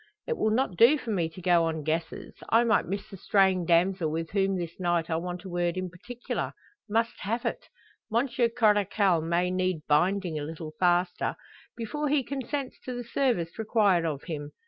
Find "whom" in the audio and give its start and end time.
4.31-4.57